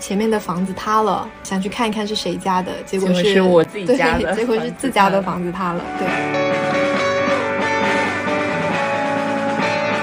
[0.00, 6.08] 前面的房子塌了，想去看一看是谁家的，结果结果是我自己家的对结果是自家的房子塌了，对。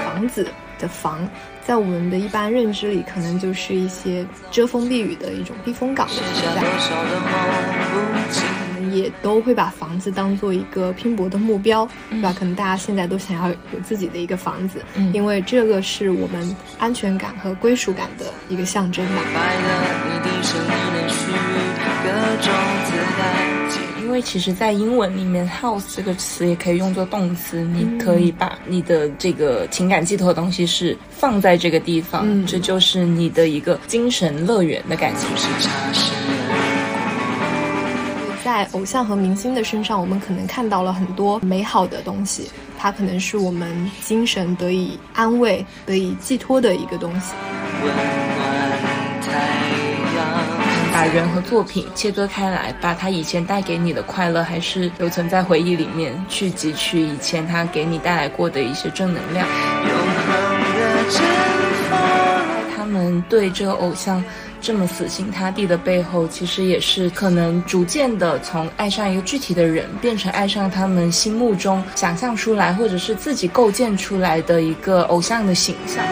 [0.06, 0.46] 房子
[0.78, 1.28] 的房，
[1.66, 6.62] 在我们的一般认知里，可能就是一些遮风避雨的一种避风港的存在。
[8.92, 12.34] 也都会把房子当做一个拼搏的目标，对吧？
[12.38, 19.22] 可能大家现在都想要有自己的一个房子，嗯因为这个是我们安全感和归属感的一个象征吧。
[24.00, 36.17] 因为其实，在英文里面，house 这个词也可以用作动词，你可以把你的这个情感寄托的东西是放在这个地方，嗯这就是你的一个精神乐园的感觉。
[38.48, 47.34] 在偶像和明星的身上，我们可能看到了很多美好的东西，它可能是我们精神得以安慰、得以寄托的一个东西。
[50.90, 59.46] 把人和作品切割开来，把他以前带给你的快乐，还是留存在回忆里面，去汲取以前他给你带来过的一些正能量。
[62.74, 64.24] 他们对这个偶像
[64.60, 76.04] 这么死心塌地的背后，其实也是可能逐渐的从爱上一个具体的人，变成爱上他们心目中想象出来，或者是自己构建出来的一个偶像的形象。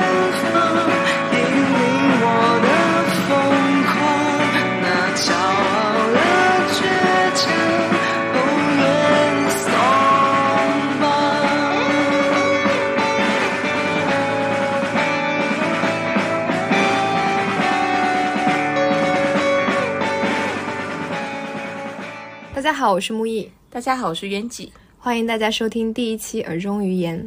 [22.77, 24.71] 好，我是木易，大家好，我是渊己。
[24.99, 27.19] 欢迎大家收听第一期《耳中语言》。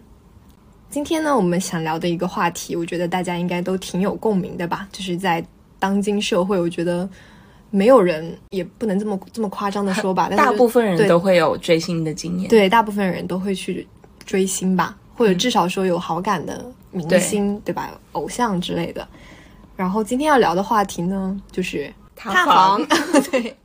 [0.92, 5.44] 今天呢，我们想聊的一个话题，我觉得大家应该都挺有共鸣的吧，就是在
[5.80, 7.10] 当今社会，我觉得
[7.72, 12.48] 没有人也不能这么这么夸张的说吧，但大部分人对都会有追星的经验。
[12.48, 13.88] 对，大部分人都会去
[14.28, 18.00] 追星吧，或者至少说有好感的明星，对吧？
[18.12, 19.08] 偶像之类的。
[19.76, 22.88] 然后今天要聊的话题呢，就是塌房房。
[23.32, 23.58] 对，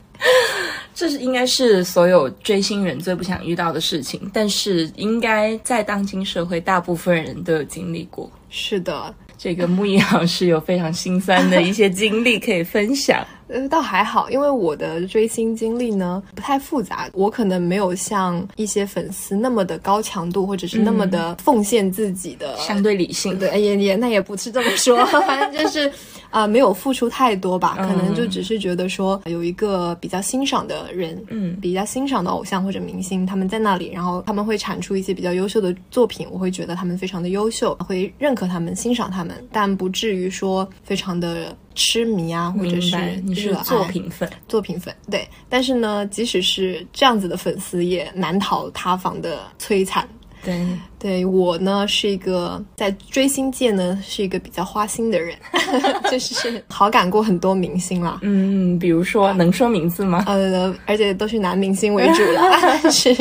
[0.94, 8.30] 这是应该是所有追星人最不想遇到的事情，但是应该在当今社会，大部分人都有经历过。
[8.48, 13.26] 是的，这个木易老师有非常心酸的一些经历可以分享。
[13.54, 22.56] 呃，倒还好，因为我的追星经历呢不太复杂，我可能没有像一些粉丝那么的高强度，或者是那么的奉献自己的。
[22.58, 25.88] 相对理性，对，也也那也不是这么说， 反正就是
[26.30, 44.28] 啊、呃没有付出太多吧，可能就只是觉得说有一个比较欣赏的人，嗯比较欣赏的偶像或者明星，他们在那里，然后他们会产出一些比较优秀的作品，我会觉得他们非常的优秀，会认可他们，欣赏他们，但不至于说非常的痴迷啊，或者是，你是作品粉。
[44.48, 45.28] 作品粉，对。
[45.48, 50.08] 但是呢，即使是这样子的粉丝，也难逃塌房的摧残。
[50.44, 50.62] 对，
[50.98, 55.34] 对我呢，是一个在追星界呢是一个比较花心的人，
[56.10, 58.18] 就是好感过很多明星啦。
[58.20, 60.22] 嗯，比如说能说名字吗？
[60.26, 63.16] 呃，而且都是男明星为主了，但 是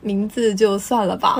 [0.00, 1.36] 名字就算了吧。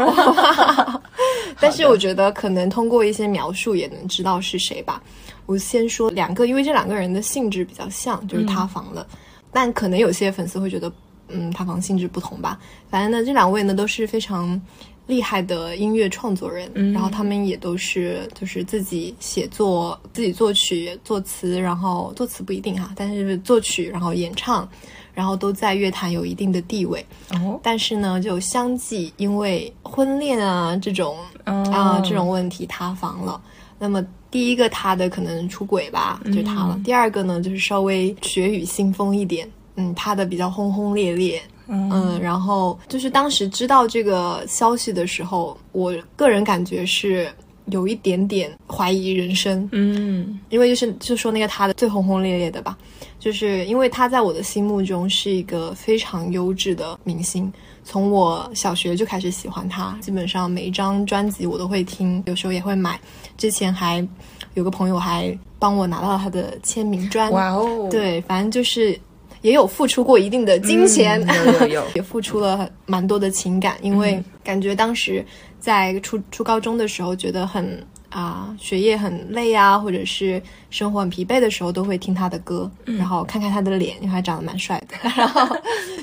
[1.61, 5.03] 但是我觉得可能通过一些描述也能知道是谁吧。
[5.47, 9.07] 我先说两个，因为这两个人的性质比较像，就是塌房了。
[9.53, 10.91] 但可能有些粉丝会觉得，
[11.29, 12.59] 嗯，塌房性质不同吧。
[12.89, 14.61] 反正呢，这两位呢都是非常
[15.07, 24.67] 厉害的音乐创作人，然后他们也都是就是自己写作、自己作曲、作词，然后作词不一定哈，但是作曲然后演唱，
[25.15, 27.05] 然后都在乐坛有一定的地位。
[27.31, 31.17] 哦，但是呢，就相继因为婚恋啊这种
[31.47, 33.41] 哦啊、这种问题塌房了。
[33.79, 36.79] 那么第一个塌的可能出轨吧，就塌了。
[36.85, 41.41] 第二个呢，就是稍微血雨腥风一点，嗯，塌的比较轰轰烈烈。
[41.67, 47.33] 嗯，然后就是当时知道这个消息的时候，我个人感觉是
[47.67, 50.39] 有一点点怀疑人生，嗯。
[50.51, 52.77] 因为就是就说那个他的最轰轰烈烈的吧，
[53.19, 57.53] 就是因为他在我的心目中是一个非常优质的明星，
[57.83, 63.01] 从我小学就开始喜欢他，基本上每一张专辑我都会听，有时候也会买。
[63.37, 64.07] 之前还
[64.55, 68.99] 有个朋友还帮我拿到了他的签名专，哇哦，对，反正就是
[69.43, 71.85] 也有付出过一定的金钱，嗯有有有。
[71.97, 75.25] 也付出了蛮多的情感，因为感觉当时
[75.65, 85.57] 在初初高中的时候，觉得很啊、学业很累啊，或者是生活很疲惫的时候，都会听他的歌，然后看看他的脸，因为他长得蛮帅的， 然后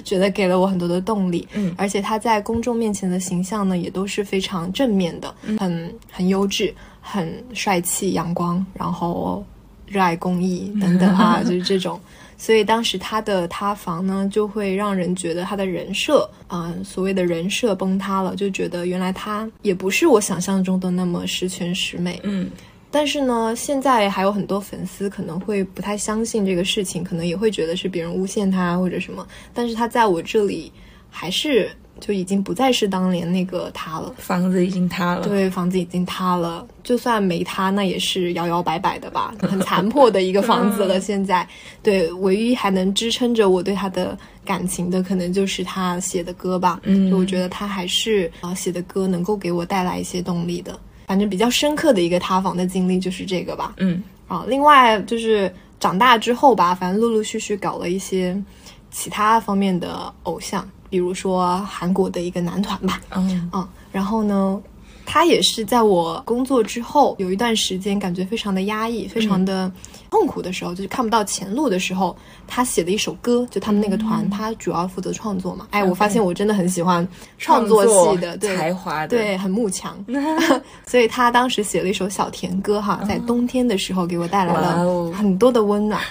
[0.03, 1.47] 觉得给了我很多的动力。
[1.53, 9.45] 嗯而且他在公众面前的形象呢，也都是非常正面的，很很优质，很帅气、阳光，然后
[9.85, 12.01] 热爱公益等等啊， 就是这种。
[12.41, 22.19] 所以当时他的塌房呢，就会让人觉得他的人设啊、所谓的人设崩塌了，就觉得原来他也不是我想象中的那么十全十美。
[22.23, 22.49] 嗯
[22.89, 29.25] 但是呢，现在还有很多粉丝可能会不太相信这个事情，可能也会觉得是别人诬陷他或者什么。
[29.53, 30.71] 但是他在我这里
[31.11, 34.13] 还是就已经不再是当年那个他了。
[34.17, 35.21] 房子已经塌了。
[35.27, 40.99] 对，房子已经塌了，就算没塌，那也是摇摇摆摆的吧， 很残破的一个房子了。
[40.99, 41.47] 现在，
[41.83, 46.79] 对，唯一还能支撑着我对他的感情的，可能就是他写的歌吧。
[46.83, 50.79] 嗯就我觉得他还是啊、写的歌能够给我带来一些动力的。
[51.07, 53.73] 反正比较深刻的一个塌房的经历就是这个吧。
[53.77, 58.41] 嗯啊，另外就是长大之后吧，反正陆陆续续搞了一些
[58.89, 63.01] 其他方面的偶像，比如说韩国的一个男团吧。
[63.15, 64.61] 嗯嗯，然后呢，
[65.05, 69.71] 他也是在我工作之后有一段时间感觉非常的压抑、非常的
[70.09, 72.15] 痛苦的时候，就是看不到前路的时候，
[72.45, 75.67] 他写的一首歌，就他们那个团，他主要负责创作嘛。
[75.71, 77.07] 哎，我发现我真的很喜欢
[77.37, 78.55] 创作系的，对。
[78.57, 79.97] 才华的，对，很慕强，
[80.85, 86.01] 所以他当时写了一首小甜歌哈，在冬天的时候给我带来了哦很多的温暖，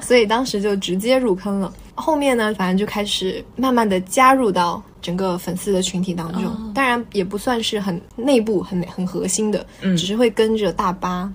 [0.00, 1.70] 所以当时就直接入坑了。
[2.00, 9.96] 后面呢，反正就开始慢慢的加入到整个粉丝的群体当中，当然也不算是很内部、很很核心的，嗯。
[9.96, 11.30] 只是会跟着大巴，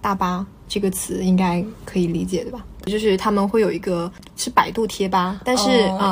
[0.00, 2.64] 大巴这个词应该可以理解对吧？
[2.86, 5.68] 就是他们会有一个是百度贴吧，但是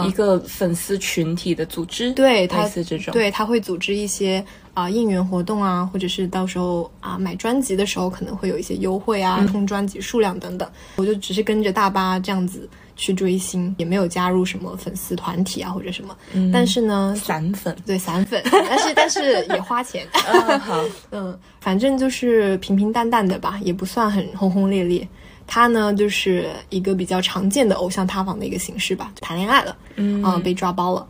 [0.06, 4.44] 一个粉丝群体的组织，对他这种，对，他会组织一些
[4.74, 10.70] 啊、应援活动啊，或者是到时候啊买专辑的时候可能会有一些优惠啊，冲专辑数量等等。
[10.96, 12.68] 我就只是跟着大巴这样子
[12.98, 16.14] 去追星，也没有加入什么粉丝团体啊或者什么。
[16.34, 17.74] 嗯但是呢，散粉。
[17.86, 20.06] 对散粉， 但是但是也花钱。
[20.30, 25.08] 嗯，好， 嗯，反正就是平平淡淡的吧，也不算很轰轰烈烈。
[25.46, 31.06] 他呢，就是一个比较常见的偶像塌房的一个形式吧，谈恋爱了，嗯啊、被抓包了。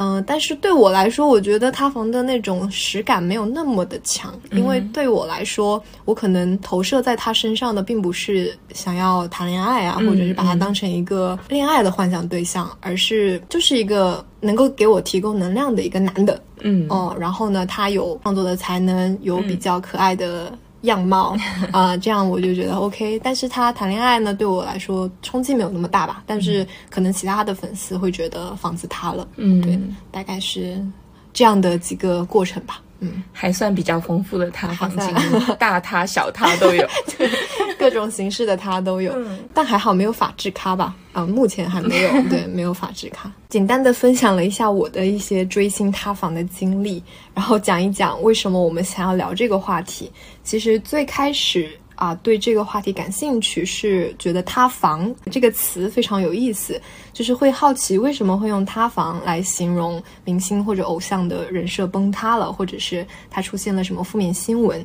[0.00, 16.86] 嗯、但是对我来说，我觉得塌房的那种实感没有那么的强，因为对我来说，我可能投射在他身上的并不是想要谈恋爱啊，或者是把他当成一个恋爱的幻想对象，而是就是一个能够给我提供能量的一个男的，嗯。
[16.88, 20.52] 哦，然后呢，他有创作的才能，有比较可爱的
[20.82, 21.36] 样貌
[21.72, 23.20] 啊、这样我就觉得 OK。
[23.22, 29.78] 但是他谈恋爱呢，对我来说冲击没有那么大吧，但是可能其他的粉丝会觉得房子塌了，嗯，对，
[30.10, 30.84] 大概是
[31.32, 32.80] 这样的几个过程吧。
[33.00, 36.84] 嗯，还算比较丰富的塌房经历， 大塌小塌都有。
[37.78, 40.96] 各种形式的塌都有，嗯但还好没有法制咖吧？
[41.12, 43.30] 啊、目前还没有，对，没有法制咖。
[43.48, 47.00] 简单的分享了一下我的一些追星塌房的经历，
[47.32, 50.10] 然后讲一讲为什么我们想要聊这个话题。
[50.48, 56.80] 其实最开始啊，对这个话题感兴趣，是觉得“塌房”这个词非常有意思，
[57.12, 64.82] 就是会好奇为什么会用“塌房”来形容明星或者偶像的人设崩塌了，或者是他出现了什么负面新闻。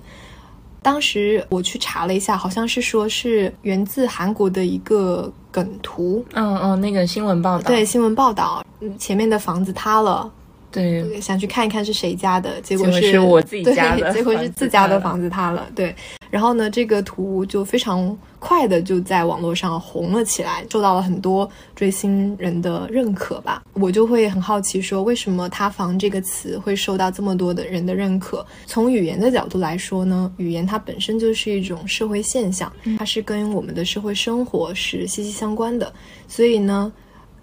[0.82, 10.30] 当时我去查了一下，好像是说是源自韩国的一个梗图，嗯嗯，那个新闻报道，对新闻报道，嗯前面的房子塌了，
[10.74, 15.96] 对，想去看一看是谁家的，结果是是我自己家的对，结果是自家的房子塌了，对。
[16.32, 23.62] 然后呢，这个图就非常快的就在网络上红了起来，受到了很多追星人的认可吧。
[23.74, 28.44] 我就会很好奇说，为什么“塌房”这个词会受到这么多的人的认可？
[28.66, 35.94] 从语言的角度来说呢，语言它本身就是一种社会现象，它是跟我们的社会生活是息息相关的。
[36.28, 36.92] 所以呢，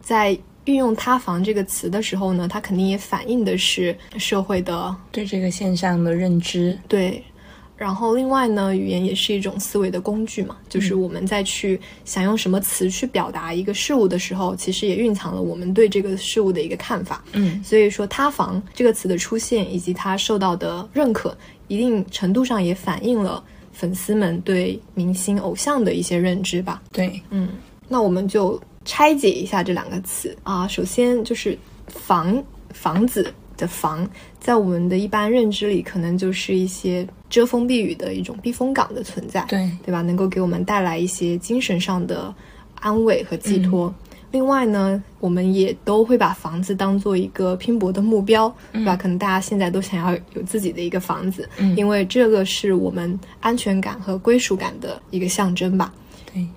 [0.00, 0.36] 在
[0.70, 7.22] 运用“塌房”这个词的时候呢，它肯定也反映的是社会的对这个现象的认知，对。
[7.76, 17.24] 然后另外呢，语言也是一种思维的工具嘛，就是我们在去想用什么词去表达一个事物的时候，其实也蕴藏了我们对这个事物的一个看法。
[17.32, 21.34] 嗯所以说“塌房”这个词的出现以及它受到的认可，
[21.68, 26.82] 一定程度上也反映了粉丝们对明星偶像的一些认知吧。
[26.92, 27.48] 对，嗯，
[27.88, 30.66] 那我们就拆解一下这两个词啊。
[30.66, 31.56] 首先就是
[31.86, 34.08] 房房子的房，
[34.40, 40.02] 在我们的一般认知里，可能就是一些遮风避雨的一种避风港的存在，对，对吧？
[40.02, 42.34] 能够给我们带来一些精神上的
[42.80, 43.92] 安慰和寄托。
[44.32, 48.96] 另外呢，我们也都会把房子当做一个拼搏的目标，对吧？
[48.96, 55.92] 可能大家现在都想要有自己的一个房子，嗯因为这个是我们安全感和归属感的一个象征吧。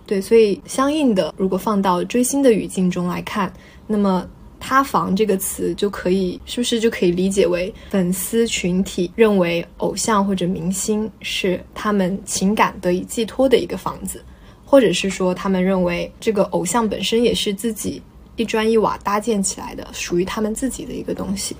[0.06, 3.52] 对，所以相应的，如果放到追星的语境中来看，
[3.88, 4.28] 那么
[4.60, 14.24] “塌房”这个词就可以是不是就可以理解为粉丝群体认为偶像或者明星是他们情感得以寄托的一个房子，
[14.64, 18.02] 或者是说他们认为这个偶像本身也是自己
[18.36, 21.56] 一砖一瓦搭建起来的，属于他们自己的一个东西。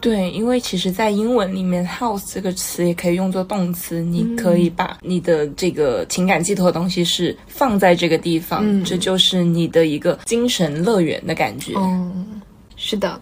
[0.00, 11.74] 对，因为其实，在英文里面，house 这个词也可以用作动词，你可以把你的这个情感寄托的东西是放在这个地方，这就是你的一个精神乐园的感觉。
[11.76, 12.40] 嗯，
[12.76, 13.20] 是的。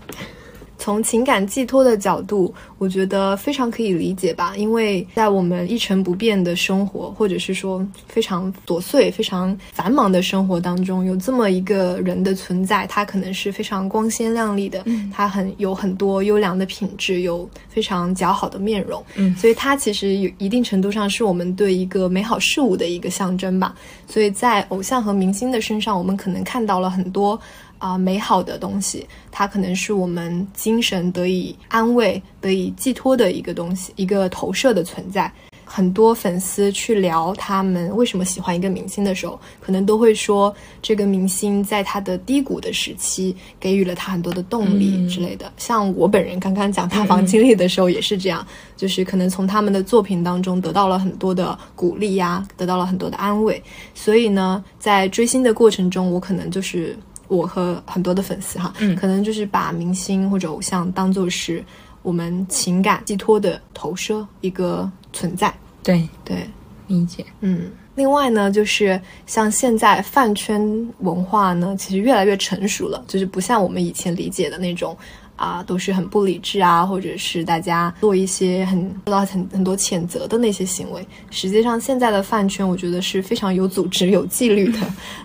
[0.81, 4.57] 从情感寄托的角度，我觉得非常可以理解吧。
[4.57, 23.75] 因为在我们一成不变的生活，或者是说非常琐碎、非常繁忙的生活当中，有这么一个人的存在，他可能是非常光鲜亮丽的，他很有很多优良的品质，有非常姣好的面容，嗯，所以他其实有一定程度上是我们对一个美好事物的一个象征吧。
[24.07, 27.39] 所以在偶像和明星的身上，我们可能看到了很多。
[27.79, 35.31] 啊，美好的东西，它可能是我们精神得以安慰、得以寄托的一个东西，一个投射的存在。
[35.71, 45.53] 很多粉丝去聊他们为什么喜欢一个明星的时候，可能都会说这个明星在他的低谷的时期给予了他很多的动力之类的。
[45.59, 48.47] 像我本人刚刚讲塌房经历的时候也是这样，
[48.79, 53.63] 就是可能从他们的作品当中得到了很多的鼓励呀，得到了很多的安慰。
[53.95, 56.97] 所以呢，在追星的过程中，我可能就是。
[57.29, 61.63] 我和很多的粉丝哈，嗯，可能就是把明星或者偶像当做是
[62.09, 65.55] 我们情感寄托的投射一个存在。
[65.83, 66.49] 对对，
[66.87, 67.23] 理解。
[67.41, 70.59] 嗯，另外呢，就是像现在饭圈
[71.01, 74.97] 文化呢，其实越来越成熟了，就是不像我们以前理解的那种。
[75.39, 81.07] 啊，都是很不理智啊，或者是大家做一些很受到很很多谴责的那些行为。
[81.31, 84.81] 实际上，现在的饭圈我觉得是非常有组织、有纪律的。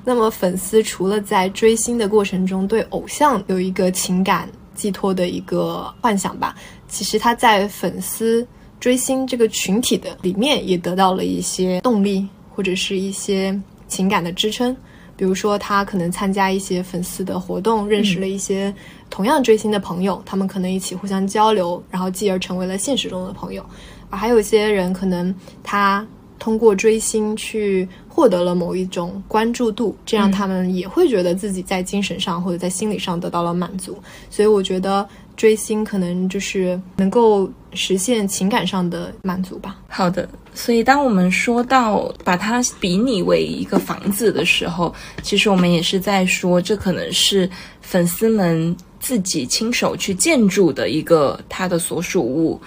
[0.05, 4.47] 那么，粉丝除了在追星的过程中对偶像有一个情感
[4.83, 6.53] 寄托的一个幻想吧，
[6.89, 8.45] 其实他在粉丝
[8.81, 14.75] 追星这个群体的里面也得到了一些动力，或者是一些情感的支撑。
[15.15, 18.75] 比如说，他可能参加一些粉丝的活动，认识了一些
[19.09, 23.65] 同样追星的朋友，他们可能一起互相交流，然后继而成为了现实中的朋友。
[24.09, 26.05] 而还有一些人，可能他
[26.39, 33.97] 通过追星去获得了某一种关注度，这样他们也会觉得自己在精神上或者在心理上得到了满足。
[34.29, 35.07] 所以，我觉得。
[35.35, 39.79] 追星可能就是能够实现情感上的满足吧。
[39.87, 47.49] 好的，所以当我们说到把它比拟为一个房子的时候，其实我们也是在说，这可能是
[47.81, 52.61] 粉丝们自己亲手去建筑的一个他的所属物。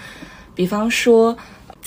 [0.53, 1.37] 比方说，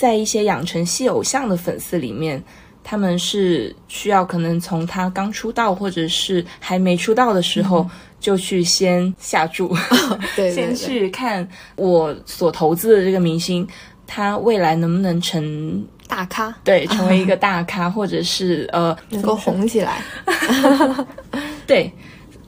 [0.00, 2.42] 在一些养成系偶像的粉丝里面。
[2.82, 7.86] 他们是需要可能从他刚出道或者是还没出道的时候
[8.18, 9.76] 就去先下注，
[10.34, 13.68] 对，先去看我所投资的这个明星，
[14.06, 16.52] 他未来能不能成大咖？
[16.64, 20.02] 对，成为一个大咖，或者是呃能够红起来？
[21.68, 21.92] 对。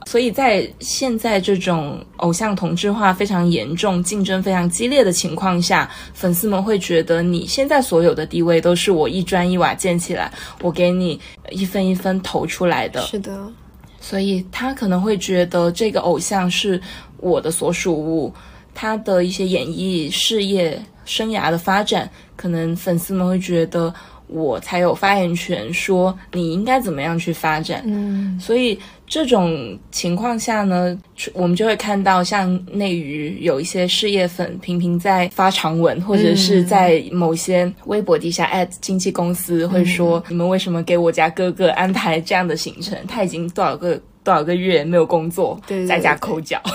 [0.05, 10.31] 所以在现在这种偶像同质化非常严重、竞争非常激烈的情况下，粉丝们会觉得你现在所有的地位都是我一砖一瓦建起来，
[10.61, 11.19] 我给你
[11.49, 13.01] 一分一分投出来的。
[13.03, 13.51] 是的，
[13.99, 16.79] 所以他可能会觉得这个偶像是
[17.17, 18.33] 我的所属物，
[18.75, 23.93] 他的一些演艺事业生涯的发展，可能粉丝们会觉得
[24.27, 27.81] 我才有发言权，说你应该怎么样去发展。
[27.85, 28.77] 嗯，所以。
[29.13, 30.97] 这种情况下呢，
[31.35, 42.97] 我们就会看到像内娱有一些事业粉频频在发长文，或者是在某些微博底下艾特经纪公司，会说你们为什么给我家哥哥安排这样的行程？
[43.07, 46.59] 他已经多少个多少个月没有工作，对在家抠脚。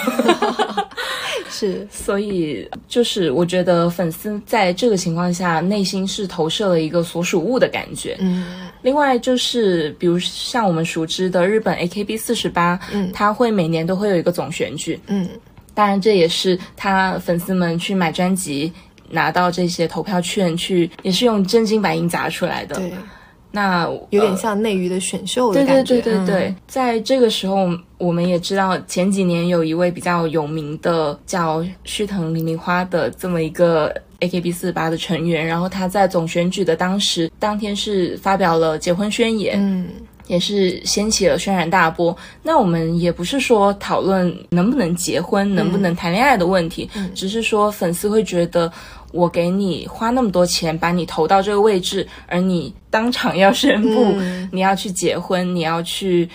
[1.58, 8.16] 是，所以就是我觉得粉丝在这个情况下，内心是投射了一个所属物的感觉。
[8.20, 15.28] 嗯，另外就是，比如像我们熟知的日本 AKB 四十八，嗯，他会每年都会有一个总选举，嗯，
[15.74, 18.72] 当然这也是他粉丝们去买专辑
[19.10, 22.80] 拿到这些投票券去，也是用真金白银砸出来的。
[23.52, 23.58] 对。
[23.58, 25.94] 那有点像内娱的选秀的感觉。
[25.94, 39.86] 对对对对对，在这个时候，我们也知道前几年有一位比较有名的叫须藤零零花的这么一个 AKB 四八的成员，然后他在总选举的当时当天是发表了结婚宣言，嗯，
[40.28, 42.16] 也是掀起了轩然大波。
[42.44, 48.72] 那我们也不是说讨论能不能结婚、能不能谈恋爱的问题，只是说粉丝会觉得。
[49.10, 54.14] 我给你花那么多钱把你投到这个位置，而你当场要宣布
[54.52, 56.28] 你要去结婚，你要去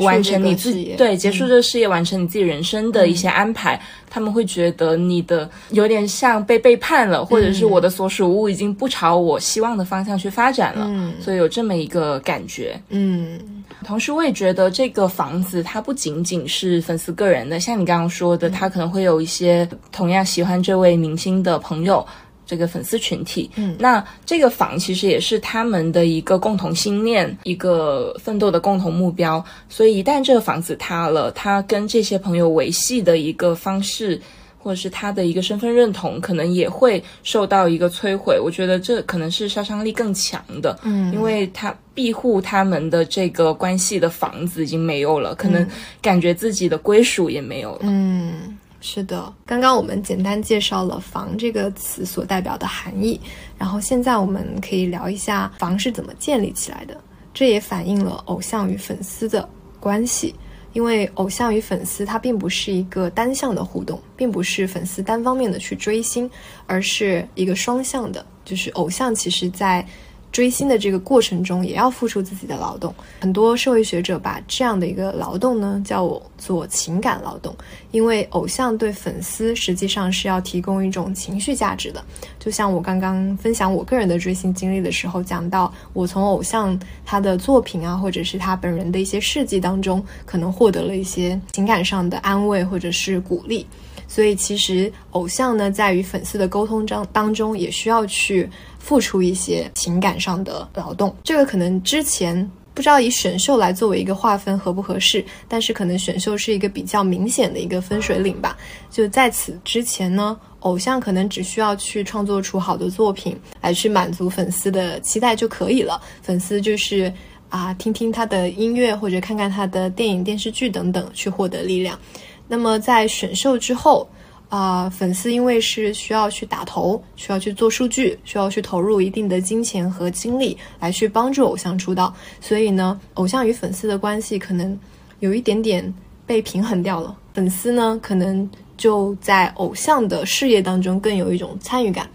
[0.00, 3.80] 完成你自己对结束这个事业，完成你自己人生的一些安排，
[4.10, 12.80] 他们会觉得你的有点像被背叛了，或者是我的所属物已经不朝我希望的方向去发展了，所以有这么一个感觉。
[12.88, 13.38] 嗯，
[13.84, 22.04] 同时我也觉得这个房子它不仅仅是粉丝个人的，像你刚刚说的，他可能会有一些同样喜欢这位明星的朋友。
[22.48, 29.44] 这个粉丝群体，嗯，那这个房其实也是他们的一个共同心念，一个奋斗的共同目标。
[29.68, 34.18] 所以一旦这个房子塌了，他跟这些朋友维系的一个方式，
[34.58, 38.40] 或者是他的一个身份认同，可能也会受到一个摧毁。
[38.40, 45.68] 我觉得这可能是杀伤力更强的，嗯，因为他庇护他们的这个关系的房子已经没有了，可能
[46.00, 48.56] 感觉自己的归属也没有了，嗯。
[48.80, 53.20] 是的，刚刚我们简单介绍了“房”这个词所代表的含义，
[53.58, 56.96] 然后现在我们可以聊一下房是怎么建立起来的。
[57.34, 59.48] 这也反映了偶像与粉丝的
[59.80, 60.34] 关系，
[60.72, 66.30] 因为偶像与粉丝它并不是一个单向的互动，并不是粉丝单方面的去追星，
[66.66, 69.86] 而是一个双向的，就是偶像其实在。
[70.30, 72.94] 追星的这个过程中，也要付出自己的劳动。
[73.20, 77.54] 很多社会学者把这样的一个劳动呢，叫做情感劳动，
[77.90, 82.04] 因为偶像对粉丝实际上是要提供一种情绪价值的。
[82.38, 93.66] 就像我刚刚分享我个人的追星经历的时候，讲到我从偶像他的作品啊，或者是他本人的一些事迹当中，可能获得了一些情感上的安慰或者是鼓励。
[94.10, 101.14] 所以，其实偶像呢，在与粉丝的沟通当当中，也需要去付出一些情感上的劳动。
[101.22, 108.56] 这个可能之前不知道以选秀来作为一个划分合不合适，但是可能选秀是一个比较明显的一个分水岭吧。
[108.90, 116.00] 就在此之前呢，偶像可能只需要去创作出好的作品来去满足粉丝的期待就可以了。
[116.22, 117.12] 粉丝就是
[117.48, 121.98] 啊，听听他的音乐或者看看他的电影、电视剧等等，去获得力量。
[122.46, 124.08] 那么在选秀之后，
[124.48, 134.78] 啊，粉丝因为是需要去打头，需要去做数据，需要去投入一定的金钱和精力来去帮助偶像出道，所以呢，偶像与粉丝的关系可能
[135.20, 135.92] 有一点点
[136.26, 137.14] 被平衡掉了。
[137.34, 142.08] 粉丝呢，可能就在偶像的事业当中更有一种参与感，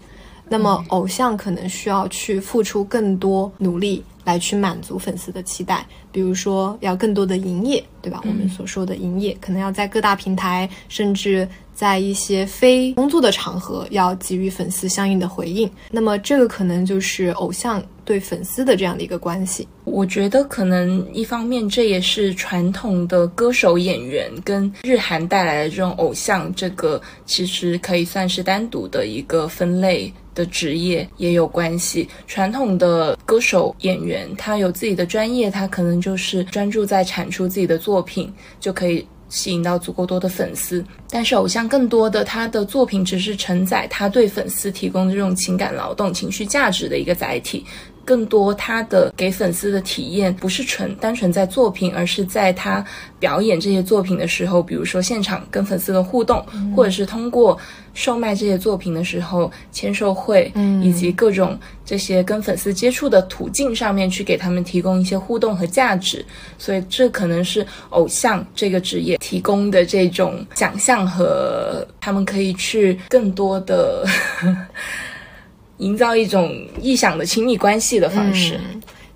[0.48, 4.02] 那么偶像可能需要去付出更多努力。
[4.24, 8.22] 来去满足粉丝的期待，比如说要更多的营业，对吧？
[8.24, 15.70] 我们所说的营业，可能要在各大平台，甚至在一些非工作的场合，要给予粉丝相应的回应。
[15.90, 19.68] 那么，这个可能就是偶像对粉丝的这样的一个关系。
[19.84, 30.10] 我觉得，可能一方面这也是传统的歌手、演员跟日韩带来的这种偶像，这个其实可以算是单独的一个分类。
[30.34, 32.08] 的职业也有关系。
[32.26, 40.84] 传统的歌手、演员，他有自己的专业，他可能就是专注在产出自己的作品，就可以吸引到足够多的粉丝。
[41.10, 47.64] 但是偶像更多的，他的作品只是承载他对粉丝提供这种情感劳动、情绪价值的一个载体。
[48.04, 52.84] 更多他的给粉丝的体验不是纯单纯在作品，而是在他
[53.18, 56.44] 表演这些作品的时候，比如说现场跟粉丝的互动，
[56.76, 57.58] 或者是通过
[57.94, 66.24] 售卖这些作品的时候签售会，以及各种这些跟粉丝接触的途径上面去给他们提供一些互动和价值。
[66.58, 74.06] 所以这可能是偶像这个职业提供的这种想象和他们可以去更多的。
[75.78, 78.60] 营造一种臆想的亲密关系的方式，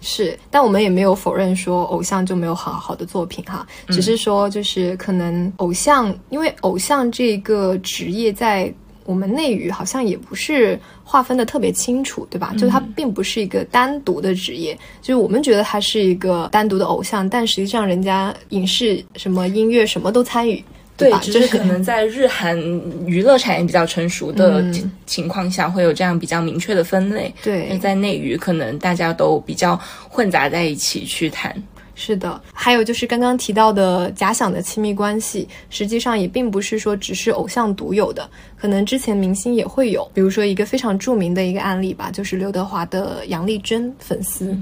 [0.00, 8.72] 是，但我们也没有否认说偶像就没有好好的作品哈，只是说就是可能偶像，因为偶像这个职业在
[9.04, 12.54] 我们内娱好像也不是划分的特别清楚，对吧？
[12.58, 20.62] 就它并不是一个单独的职业，就是我们觉得它是一个单独的偶像，但实际上人家影视什么音乐什么都参与。
[20.98, 22.58] 对，只是可能在日韩
[23.06, 24.62] 娱乐产业比较成熟的
[25.06, 27.32] 情况下，会有这样比较明确的分类。
[27.42, 31.54] 对，在内娱可能大家都比较混杂在一起去谈。
[31.94, 40.08] 是的，还有就是刚刚提到的假想的亲密关系，实际上也并不是说只是偶像独有的，可能之前明星也会有。
[40.14, 44.56] 比如说一个非常著名的一个案例吧，就是刘德华的杨丽珍粉丝。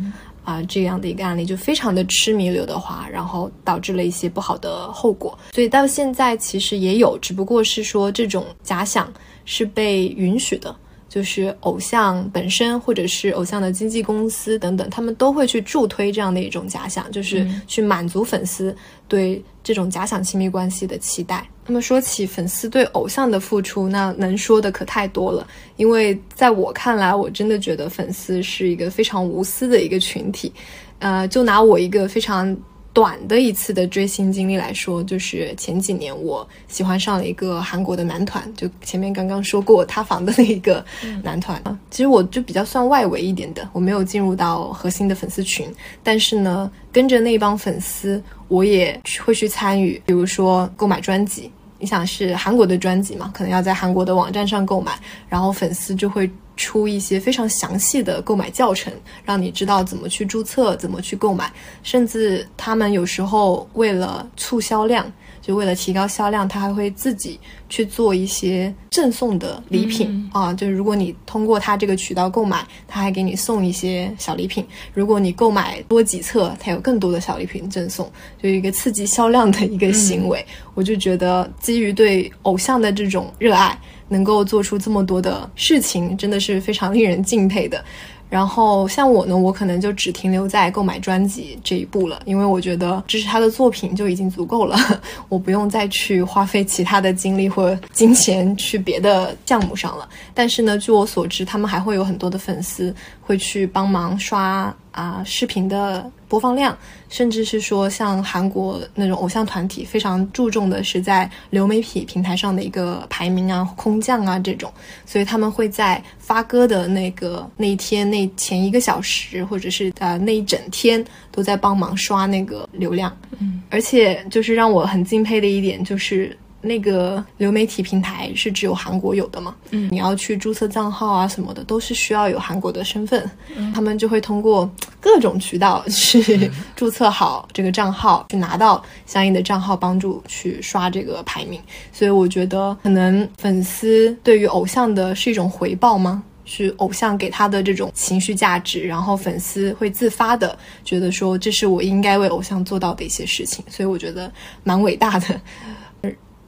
[0.47, 5.37] 啊，这样的一个案例就非常的痴迷刘德华，然后导致了一些不好的后果。
[5.53, 9.13] 所以到现在其实也有，只不过是说这种假想
[9.45, 10.75] 是被允许的。
[11.09, 18.77] 就是偶像本身，或者是偶像的经纪公司等等，他们都会去助推这样的一种假想，就是去满足粉丝
[19.09, 21.49] 对这种假想亲密关系的期待。
[21.69, 25.47] 那么说起粉丝对偶像的付出，那能说的可太多了。
[25.77, 30.53] 因为在我看来，我真的觉得粉丝是一个非常无私的一个群体。
[30.99, 32.57] 呃，就拿我一个非常
[32.97, 40.83] 短的一次的追星经历来说，就是前几年我喜欢上了一个韩国的男团，就前面刚刚说过塌房的那一个
[41.23, 41.63] 男团。
[41.91, 45.71] 其实我就比较算外围一点的，我没有进入到核心的粉丝群，
[46.03, 51.53] 但是呢，跟着那帮粉丝，我也会去参与，比如说购买专辑。
[51.79, 54.93] 你想是韩国的专辑嘛，可能要在韩国的网站上购买，
[55.29, 56.31] 然后粉丝就会。
[56.59, 58.91] 出一些非常详细的购买教程，
[59.27, 65.05] 让你知道怎么去注册，怎么去购买，甚至他们有时候为了促销量，
[65.47, 70.53] 就为了提高销量，他还会自己去做一些赠送的礼品啊。
[70.53, 74.67] 就是如果你通过他这个渠道购买，他还给你送一些小礼品。
[74.93, 78.11] 如果你购买多几册，他有更多的小礼品赠送，
[78.43, 80.45] 就一个刺激销量的一个行为。
[80.75, 83.79] 我就觉得，基于对偶像的这种热爱。
[84.09, 87.85] 能够做出这么多的事情，真的是非常令人敬佩的。
[88.29, 94.77] 然后像我呢，我可能就只停留在购买专辑这一步了，因为我觉得支持他的作品就已经足够了，
[95.29, 100.09] 我不用再去花费其他的精力或金钱去别的项目上了。
[100.35, 102.95] 但是呢，据我所知，他们还会有很多的粉丝
[103.27, 106.11] 会去帮忙刷啊视频的。
[106.29, 106.77] 播放量，
[107.09, 114.69] 甚至是说像韩国那种偶像团体非常注重的是在流媒体平台上的一个排名啊、空降啊这种，
[115.05, 123.17] 所以他们会在发歌的那个那一天、那前一个小时，或者是呃那一整天都在帮忙刷那个流量。
[123.39, 126.37] 嗯，而且就是让我很敬佩的一点就是。
[126.67, 129.55] 那个流媒体平台是只有韩国有的嘛？
[129.71, 133.31] 嗯，你要去注册账号啊什么的，都是需要有韩国的身份。
[133.57, 141.61] 嗯，他们就会通过各种渠道去 注册好这个账号，去拿到相应的账号，帮助去刷这个排名。
[141.93, 146.23] 所以我觉得，可能粉丝对于偶像的是一种回报吗？
[146.49, 153.65] 是偶像给他的这种情绪价值，然后粉丝会自发的觉得说，这是我应该为偶像做到的一些事情。
[153.69, 154.31] 所以我觉得
[154.63, 155.41] 蛮伟大的。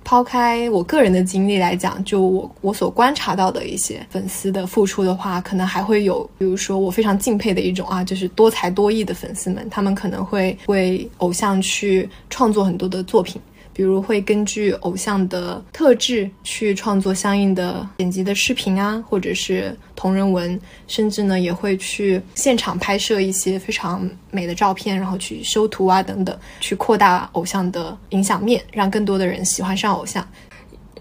[0.09, 13.39] 抛开我个人的经历来讲，就我我所观察到的一些粉丝的付出的话，可能还会有，比如说我非常敬佩的一种啊，就是多才多艺的粉丝们，他们可能会为偶像去创作很多的作品。
[13.79, 30.27] 比如会根据偶像的特质去创作相应的剪辑的视频啊，或者是同人文，甚至呢也会去现场拍摄一些非常美的照片，然后去修图啊等等，去扩大偶像的影响面，让更多的人喜欢上偶像。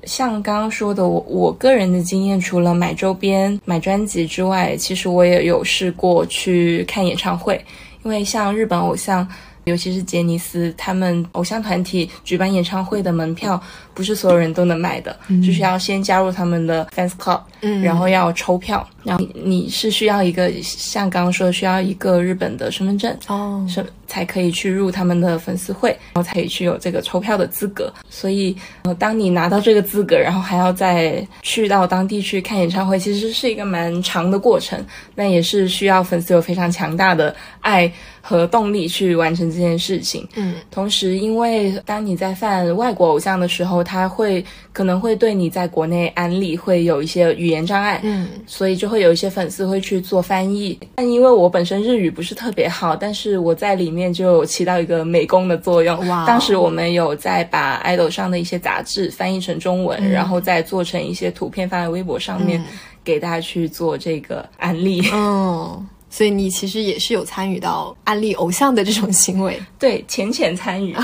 [0.03, 7.59] 像刚刚说的，我我个人的经验，除了买周边、买专辑之外，其实我也有试过去看演唱会，
[8.03, 9.27] 因为像日本偶像。
[9.67, 13.61] 尤其是杰尼斯，他们偶像团体举办演唱会的门票，
[13.97, 18.87] 不是所有人都能买的，就是要先加入他们的 fans club，嗯然后要抽票。
[19.03, 27.91] 然后你是需要一个像刚刚说的，需要一个日本的身份证哦，是才可以去入他们的粉丝会，然后才可以去有这个抽票的资格。
[28.09, 34.85] 所以，呃，当你拿到这个资格，然后还要再去到当地去看演唱会，其实是一个蛮长的过程。
[35.15, 37.89] 那也是需要粉丝有非常强大的爱
[38.21, 40.27] 和动力去完成这件事情。
[40.35, 48.01] 嗯，同时，因为当你在犯外国偶像的时候，他会可能会对你在国内安利会有一些语言障碍。
[48.03, 48.97] 嗯，所以就会。
[48.97, 55.95] 有一些粉丝会去做翻译，但因为我本身日语不是特别好，但是我在里面就起到一个美工的作用。
[56.07, 56.25] 哇！
[56.25, 62.59] 当时我们有在把 idol 上的一些杂志翻译成中文，然后再做成一些图片发在微博上面，
[63.03, 65.07] 给大家去做这个安利。
[65.11, 69.61] 哦，所以你其实也是有参与到安利偶像的这种行为？
[69.77, 70.95] 对，浅浅参与。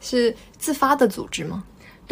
[0.00, 1.62] 是自发的组织吗？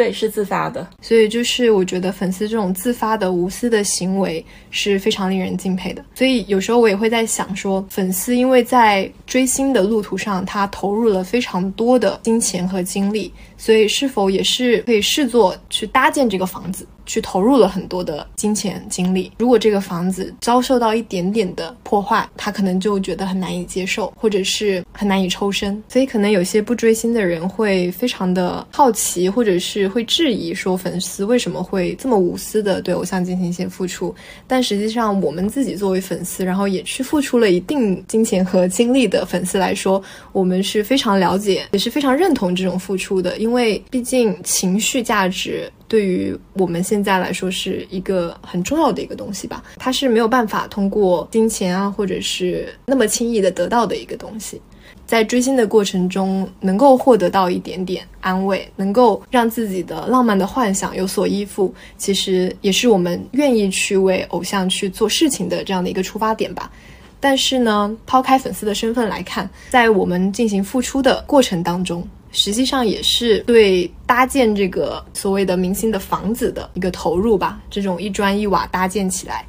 [0.03, 6.05] 对，是自发的，所以就是我觉得粉丝这种自发的无私的行为是非常令人敬佩的。
[6.12, 16.85] 所以有时候我也会在想，说粉丝因为在追星的路途上，他投入了非常多的金钱和精力，所以是否也是可以视作去搭建这个房子？
[17.05, 25.83] 去投入了很多的金钱精力，如果这个房子遭受到一点点的破坏，他可能就觉得很难以接受，或者是很难以抽身。
[25.88, 34.14] 所以可能有些不追星的人会非常的好奇，或者是会质疑说粉丝为什么会这么无私的对偶像进行一些付出。
[34.46, 45.71] 但实际上，我们自己作为粉丝，然后也去付出了一定金钱和精力的粉丝来说，我们是非常了解，也是非常认同这种付出的，因为因为毕竟情绪价值。
[45.87, 54.59] 对于我们现在来说是一个很重要的一个东西吧，它是没有办法通过金钱啊，或者是那么轻易的得到的一个东西。
[55.05, 66.73] 在追星的过程中，能够获得到一点点安慰，能够让自己的浪漫的幻想有所依附，其实也是我们愿意去为偶像去做事情的这样的一个出发点吧。
[67.21, 77.61] 但是呢，抛开粉丝的身份来看，在我们进行付出的过程当中，实际上也是对搭建这个所谓的明星的房子的一个投入吧。
[77.71, 79.47] 这种一砖一瓦搭建起来，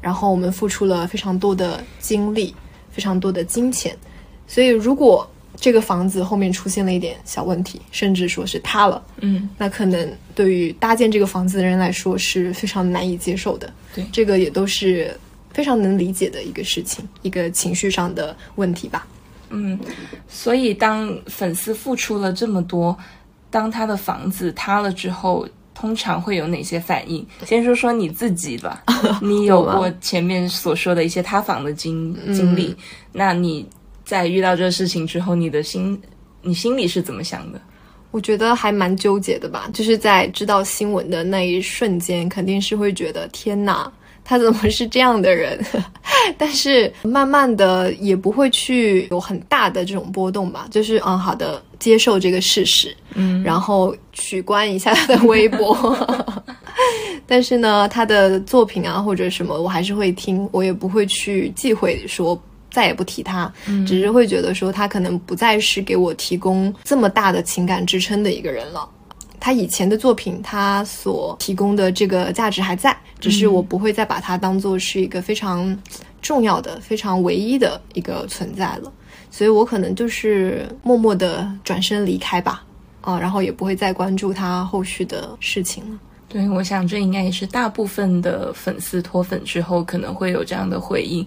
[0.00, 2.52] 然后我们付出了非常多的精力，
[2.90, 3.96] 非常多的金钱。
[4.48, 13.72] 所以，如果这个房子后面出现了一点小问题，甚至说是塌了，嗯，那可能对于搭建这个房子的人来说是非常难以接受的。
[13.94, 15.16] 对，这个也都是。
[15.54, 19.06] 非常能理解的一个事情，一个情绪上的问题吧。
[19.52, 19.78] 嗯，
[20.26, 22.96] 所以当粉丝付出了这么多，
[23.50, 27.26] 当他的房子塌了之后，通常会有哪些反应？
[27.44, 28.82] 先说说你自己吧，
[29.20, 32.74] 你有过前面所说的一些塌房的经经历，
[33.12, 33.66] 那你
[34.04, 36.00] 在遇到这个事情之后，你的心，
[36.42, 37.60] 你心里是怎么想的？
[38.10, 43.90] 我觉得还蛮纠结的吧，就是在知道新闻的那一瞬间，肯定是会觉得天哪。
[44.24, 45.58] 他怎么是这样的人？
[46.38, 55.96] 但是慢慢的也不会去有很大的这种波动吧，就是嗯，好的，接受这个事实，嗯，然后取关一下他的微博。
[57.26, 63.52] 但是呢，他的作品啊或者什么，我还是会听，我也不会去忌讳说再也不提他，
[63.86, 68.88] 只是会觉得说他可能不再是给我提供这么大的情感支撑的一个人了。
[69.42, 75.76] 他以前的作品，他所提供的这个价值还在，只是我不会再把它当做是一个非常
[76.20, 78.92] 重要的、非常唯一的一个存在了，
[79.32, 82.62] 所以我可能就是默默的转身离开吧，
[83.00, 85.98] 啊，然后也不会再关注他后续的事情了。
[86.28, 91.26] 对，我想这应该也是大部分的粉丝脱粉之后可能会有这样的回应。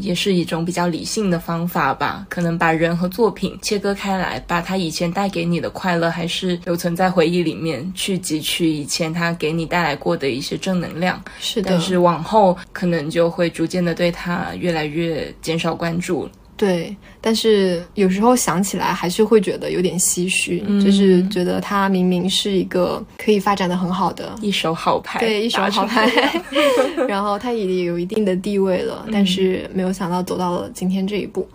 [0.00, 11.22] 也是一种比较理性的方法吧，可能把人和作品切割开来，把他以前带给你的快乐还是留存在回忆里面，去汲取以前他给你带来过的一些正能量。
[11.40, 16.28] 是的，但是往后可能就会逐渐的对他越来越减少关注。
[16.58, 26.10] 对，但是有时候想起来还是会觉得有点唏嘘，就是觉得他明明是一个可以发展的很好的一手好牌，对，一手好牌，
[27.08, 31.48] 然后他也有一定的地位了，但是没有想到走到了今天这一步。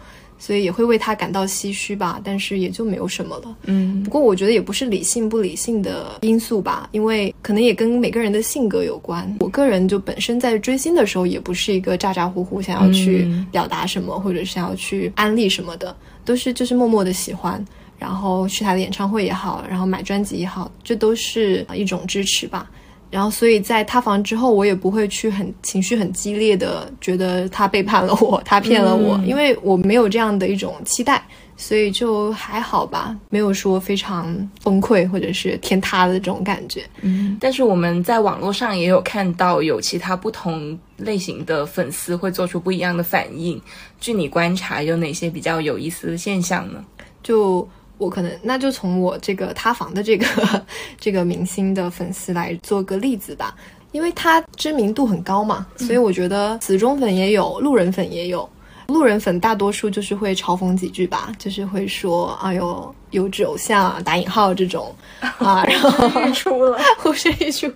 [0.43, 3.55] 所以也会为他感到唏嘘吧，但是也就没有什么了。
[3.63, 9.33] 嗯，不过我觉得也不是理性不理性的因素吧，因为可能也跟每个人的性格有关。
[9.39, 17.63] 我个人就本身在追星的时候，也不是一个咋咋呼呼想要去表达什么，或者是要去安利什么的，都是就是默默的喜欢，
[17.97, 22.69] 然后去他的演唱会也好，然后买专辑也好，这都是一种支持吧。
[23.13, 31.23] 然后，所以在塌房之后，我也不会去很情绪很激烈的觉得他背叛了我，他骗了我，因为我没有这样的一种期待，
[31.55, 36.83] 所以就还好吧，没有说非常崩溃或者是天塌的这种感觉。
[37.01, 43.61] 嗯，但是我们在网络上也有看到有其他不同类型的粉丝会做出不一样的反应。
[43.99, 46.83] 据你观察，有哪些比较有意思的现象呢？
[47.21, 47.69] 就。
[47.97, 50.25] 我可能那就从我这个塌房的这个
[50.99, 53.55] 这个明星的粉丝来做个例子吧，
[53.91, 58.47] 因为他知名度很高嘛，所以我觉得死忠粉也有，路人粉也有。
[58.87, 64.93] 路人粉大多数就是会嘲讽几句吧，就是会说：“哎呦，优质偶像打引号这种
[65.37, 65.63] 啊。
[65.65, 67.71] ”然后出了，呼声一出，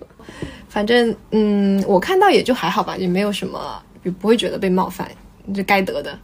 [0.68, 5.10] 反正嗯，我看到也就还好吧，也没有什么，也不会觉得被冒犯。
[5.54, 6.18] 这该得的，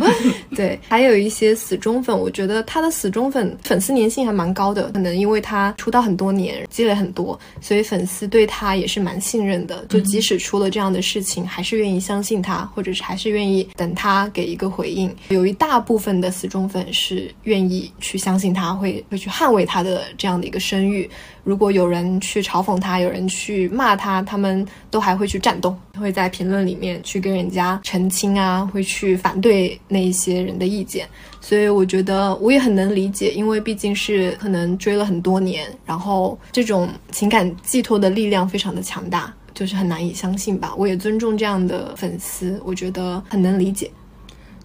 [0.56, 9.84] 对，还有一些死忠粉，我觉得他的死忠粉粉丝粘性还蛮高的，可能因为他出道很多年，积累很多，所以粉丝对他也是蛮信任的。
[9.88, 15.14] 就即使出了这样的事情，还是愿意相信他，或者是还是愿意等他给一个回应。
[15.28, 21.08] 有一大部分的死忠粉是愿意去相信他，会会去捍卫他的这样的一个声誉。
[21.44, 31.06] 如果有人去嘲讽他，有人去骂他，他们都还会去战斗，会在评论里面去跟人家澄清啊，会去反对那一些人的意见。
[31.40, 40.74] 所以我觉得我也很能理解，因为毕竟是可能追了很多年，然后这种情感寄托的力量非常的强大，就是很难以相信吧。
[40.78, 43.90] 我也尊重这样的粉丝，我觉得很能理解。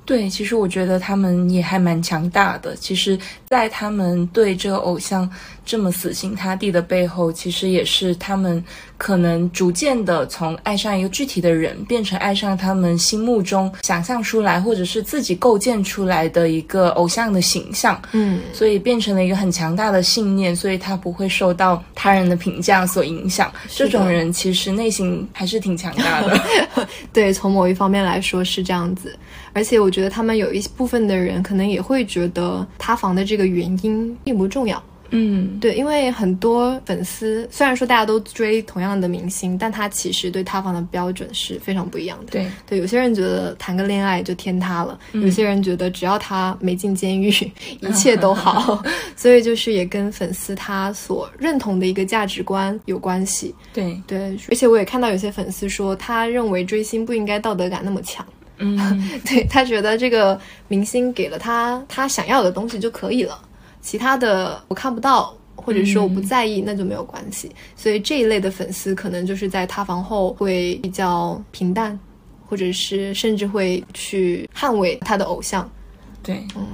[0.05, 2.75] 对，其实我觉得他们也还蛮强大的。
[2.75, 3.15] 其实，
[3.47, 5.29] 在他们对这个偶像
[5.69, 8.63] 这么死心塌地的背后，其实也是他们
[8.97, 18.01] 可能逐渐的从爱上一个具体的人，变成爱上他们心目中想象出来或者是自己构建出来的一个偶像的形象。
[18.13, 23.53] 嗯，所以变成了一个很强大的信念，所以他不会受到他人的评价所影响。
[23.67, 26.41] 这种人其实内心还是挺强大的。
[27.13, 29.15] 对，从某一方面来说是这样子。
[29.53, 42.31] 而且我觉得他们有一部分的人可能也会觉得塌房的这个原因并不重要，嗯，对，因为很多粉丝虽然说大家都追同样的明星，但他其实对塌房的标准是非常不一样的。
[42.31, 47.29] 对对，有些人觉得谈个恋爱就天塌了，有些人觉得只要他没进监狱，
[47.81, 48.83] 一切都好。
[49.15, 53.53] 所以就是也跟粉丝他所认同的一个价值观有关系。
[53.73, 58.25] 对，对，而且我也看到有些粉丝说，他认为追星不应该道德感那么强。
[58.61, 58.77] 嗯，
[59.25, 63.39] 对他觉得这个明星给了他他想要的东西就可以了，
[63.81, 67.51] 其他的我看不到，或者说我不在意，那就没有关系。
[67.75, 71.97] 所以这一类的粉丝可能就是在塌房后会比较平淡，
[72.47, 75.69] 或者是甚至会去捍卫他的偶像。
[76.21, 76.65] 对，嗯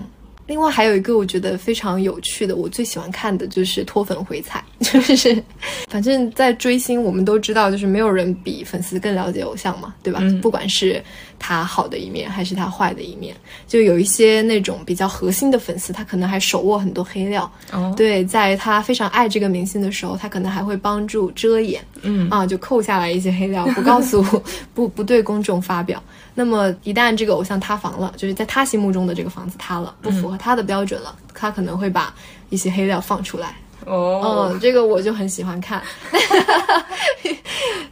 [0.48, 5.42] 另外还有一个我觉得非常有趣的，我最喜欢看的就是脱粉回踩，就是
[5.88, 10.20] 反正在追星，我们都知道，就是没有人比粉丝更了解偶像嘛，对吧？
[10.22, 11.02] 嗯不管是
[11.40, 13.36] 他好的一面还是他坏的一面，
[13.68, 17.50] 就有一些那种比较核心的粉丝，他可能还手握很多黑料。
[17.72, 24.22] 哦，对，在他非常爱这个明星的时候，他可能还会帮助遮掩，嗯啊，就扣下来一些黑料，不告诉
[24.76, 26.02] 不不对公众发表。
[26.34, 32.14] 那么一旦这个偶像塌房了，就是在他心目中的这个房子塌了，不符合他的标准了，他可能会把
[32.50, 33.56] 一些黑料放出来。
[33.86, 35.82] 哦，嗯，这个我就很喜欢看，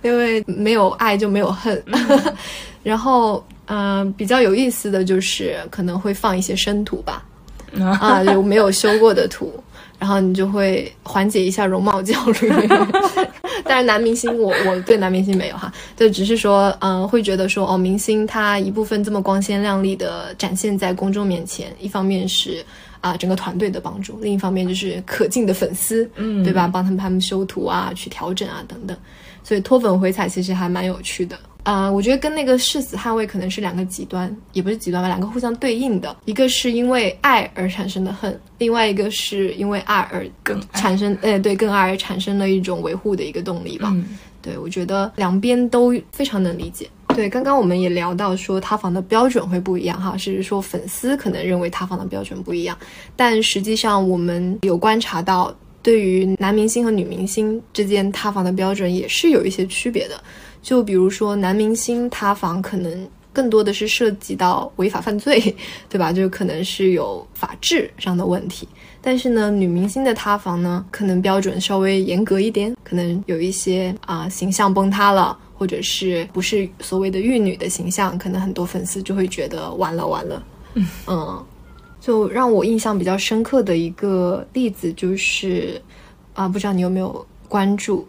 [0.01, 1.82] 因为没有爱就没有恨。
[2.84, 7.23] 然后，嗯、比较有意思的就是可能会放一些生图吧，
[7.99, 9.53] 啊，有没有修过的图，
[9.97, 12.51] 然后你就会缓解一下容貌焦虑。
[13.65, 22.65] 但是男明星我，我对男明星没有哈，就只是说，嗯、会觉得说，哦，明星他一部分这么光鲜亮丽的展现在公众面前，一方面是
[23.04, 26.70] 啊、整个团队的帮助，另一方面就是可敬的粉丝，嗯对吧？
[26.70, 28.96] 帮他们他们修图啊，去调整啊等等，
[29.44, 31.38] 所以脱粉回踩其实还蛮有趣的。
[31.63, 36.16] 啊、我觉得跟那个誓死捍卫可能是两个极端，也不是极端吧，两个互相对应的。
[36.24, 43.89] 一个是因为爱而产生的恨，另外一个是因为爱而更产生，哎，对，更爱而产生了一种维护的一个动力吧。
[43.94, 44.06] 嗯
[44.42, 46.89] 对，我觉得两边都非常能理解。
[47.15, 52.78] 对，刚刚我们也聊到说塌房的标准会不一样哈，是说粉丝可能认为塌房的标准不一样，
[53.15, 60.21] 但实际上我们有观察到，对于男明星和女明星之间塌房的标准也是有一些区别的。
[60.62, 65.54] 就比如说男明星塌房可能更多的是涉及到违法犯罪，
[65.89, 66.13] 对吧？
[66.13, 68.67] 就可能是有法制上的问题。
[69.02, 80.43] 但是呢，女明星的塌房呢，可能标准稍微严格一点，可能有一些啊、形象崩塌了，或者是不是所谓的玉女的形象，可能很多粉丝就会觉得完了完了。
[81.08, 81.41] 嗯
[82.02, 85.82] 就让我印象比较深刻的一个例子就是，
[86.34, 88.06] 啊、不知道你有没有关注，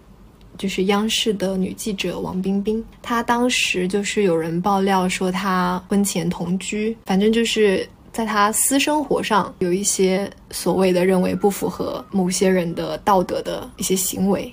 [0.59, 14.53] 就是央视的女记者王冰冰，她当时就是有人爆料说她婚前同居，反正就是在她私生活上有一些所谓的认为不符合某些人的道德的一些行为。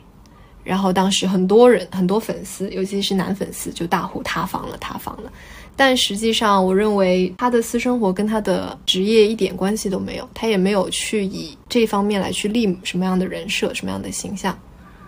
[0.64, 5.32] 然后当时很多人、很多粉丝，尤其是男粉丝，就大呼塌房了，塌房了。
[5.76, 14.58] 但实际上，我认为他的私生活跟他的职业一点关系都没有，他也没有去以这方面来去立什么样的人设、什么样的形象。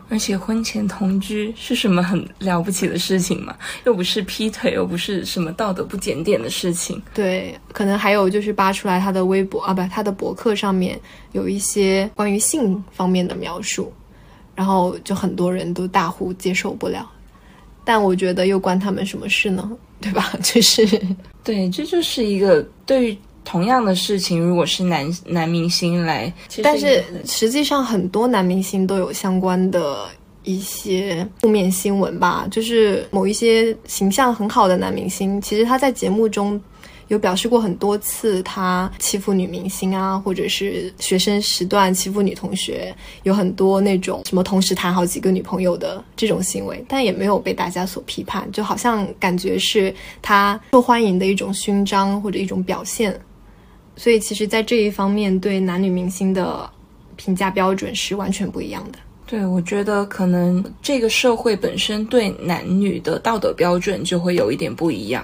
[0.09, 3.55] 而且婚前同居是什么很了不起的事情吗？
[3.85, 7.01] 又不是劈腿，又不是什么道德不检点的事情。
[7.13, 10.99] 对，可能还有就是扒出来他的微博啊，不，他的博客上面
[11.31, 13.91] 有一些关于性方面的描述，
[14.55, 17.09] 然后就很多人都大呼接受不了。
[17.85, 19.69] 但我觉得又关他们什么事呢？
[19.99, 20.33] 对吧？
[20.43, 20.87] 就是
[21.43, 30.05] 对，这就是一个对于同样的事情，如果是男男明星来，但是实际上很多男明星都有相关的
[30.43, 36.61] 一些负面新闻吧，就是某一些形象很好的男明星，其实他在节目中。
[37.13, 53.17] 有表示过很多次，他欺负女明星啊，或者是学生时段欺负女同学，有很多那种什么同时谈好几个女朋友的这种行为，但也没有被大家所批判，就好像感觉是他受欢迎的一种勋章或者一种表现。
[53.95, 56.69] 所以其实，在这一方面，对男女明星的
[57.15, 58.97] 评价标准是完全不一样的。
[59.27, 65.23] 对，我觉得可能这个社会本身对男女的道德标准就会有一点不一样。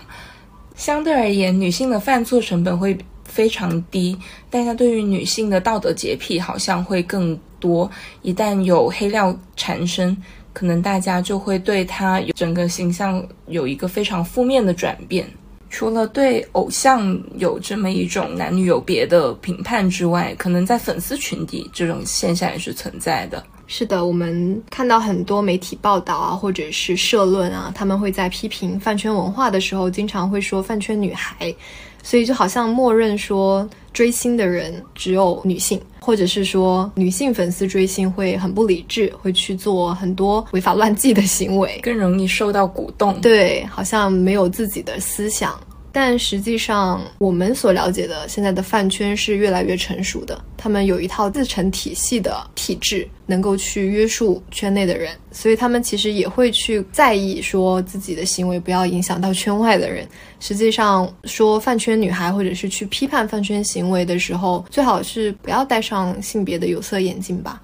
[0.79, 4.17] 相对而言，女性的犯错成本会非常低，
[4.49, 7.91] 大家对于女性的道德洁癖好像会更多。
[8.21, 10.15] 一旦有黑料缠身，
[10.53, 15.27] 可能大家就会对她有整个形象有一个非常负面的转变。
[15.69, 23.43] 除了对偶像有这么一种男女有别的评判之外，可能在粉丝群体这种现象也是存在的。
[23.71, 31.53] 是的，我们看到很多媒体报道啊，或者是社论啊，他们会在批评饭圈文化的时候，经常会说饭圈女孩，
[32.01, 43.21] 所以就好像默认说追星的人只有女性，或者是说女性粉丝追星会很不理智，会去做很多违法乱纪的行为，更容易受到鼓动。
[43.21, 45.53] 对，好像没有自己的思想。
[45.91, 60.07] 但实际上，我们所了解的现在的饭圈是越来越成熟的，他们有一套自成体系的体制，能够去约束圈内的人，所以他们其实也会去在意说自己的行为不要影响到圈外的人。
[60.39, 67.61] 实际上，说饭圈女孩或者是去批判饭圈行为的时候，最好是不要戴上性别的有色眼镜吧。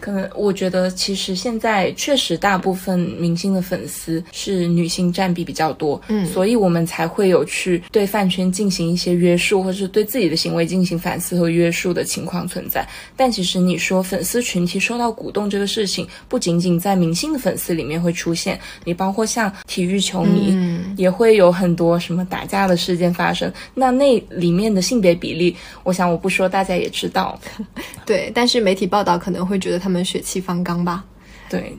[0.00, 12.86] 可能我觉得，其实现在确实大部分明星的粉丝是女性占比比较多，嗯，所以我们才会有去对饭圈进行一些约束，或者是对自己的行为进行反思和约束的情况存在。
[13.16, 23.52] 但其实你说粉丝群体受到鼓动这个事情，不仅仅在明星的粉丝里面会出现，你包括像体育球迷，嗯也会有很多什么打架的事件发生。
[23.74, 27.38] 那那里面的性别比例，我想我不说，大家也知道。
[28.06, 31.04] 对，但是媒体报道可能会觉得他们血气方刚吧。
[31.48, 31.72] 对，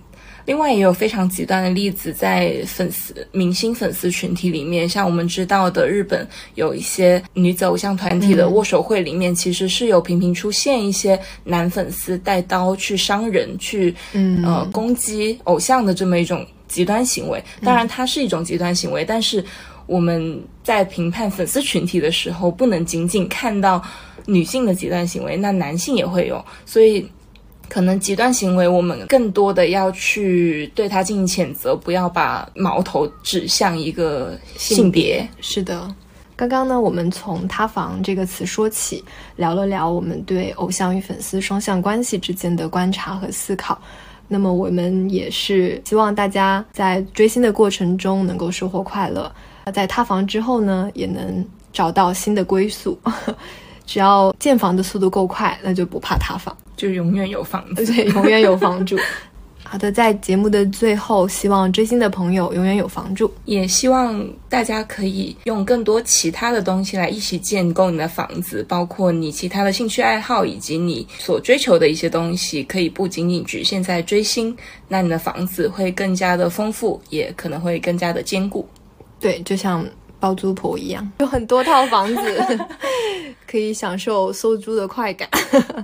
[0.45, 13.93] 另外也有非常极端的例子，在粉丝明星粉丝群体里面，像我们知道的日本有一些女子偶像团体的握手会里面，其实是有频频出现一些男粉丝带刀去伤人、去
[14.41, 17.43] 呃攻击偶像的这么一种极端行为。
[17.62, 19.43] 当然，它是一种极端行为，但是
[19.86, 23.84] 我们在评判粉丝群体的时候，不能仅仅看到
[24.26, 27.05] 女性的极端行为，那男性也会有，所以。
[27.70, 35.28] 可能极端行为，我们更多的要去对他进行谴责，不要把矛头指向一个性别。
[35.41, 35.93] 是的，
[36.36, 39.03] 刚刚呢，我们从“塌房”这个词说起，
[39.36, 43.80] 聊了聊我们对偶像与粉丝双向关系之间的观察和思考。
[44.28, 49.32] 那么，我们也是希望大家在追星的过程中能够收获快乐，
[49.74, 52.97] 在塌房之后呢，也能找到新的归宿。
[53.88, 56.55] 只要建房的速度够快，那就不怕塌房。
[56.75, 58.95] 就永远有房子，对， 永远有房住。
[59.63, 74.55] 好的，在节目的最后，希望追星的朋友永远有房住，也希望大家可以用更多其他的东西来一起建构你的房子，包括你其他的兴趣爱好以及你所追求的一些东西，可以不仅仅局限在追星，
[74.88, 78.65] 那你的房子会更加的丰富，也可能会更加的坚固。
[79.19, 79.83] 对，就像
[80.20, 82.59] 包租婆一样，有很多套房子，
[83.49, 85.30] 可以享受收租的快感。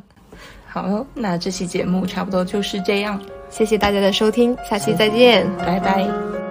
[0.68, 6.43] 好，那这期节目差不多就是这样，谢谢大家的收听，下期再见，拜拜。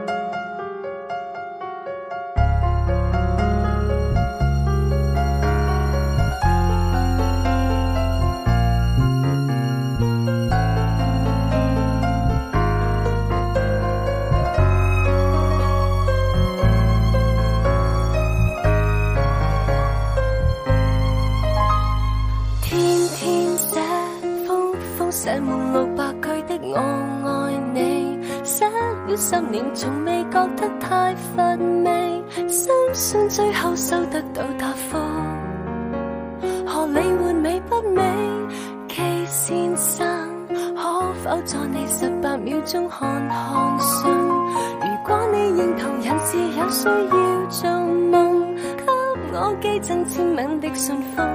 [41.44, 44.08] 在你十八秒钟看看信？
[44.08, 47.68] 如果你认同人是有需要做
[48.10, 48.84] 梦，给
[49.32, 51.26] 我寄赠签名的信封，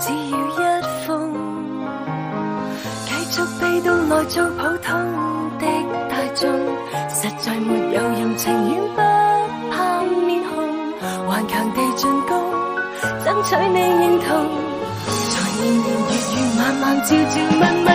[0.00, 1.34] 只要一封，
[3.04, 4.88] 继续被动来做普通
[5.58, 5.66] 的
[6.08, 6.50] 大众。
[7.10, 8.96] 实在没有人情愿不
[9.70, 10.54] 怕面红，
[11.28, 12.32] 顽强地进攻，
[13.22, 14.28] 争取你认同。
[15.28, 17.86] 在年年月月晚晚朝朝密密